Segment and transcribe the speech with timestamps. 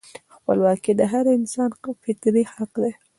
[0.35, 1.69] خپلواکي د هر انسان
[2.05, 2.91] فطري حق دی.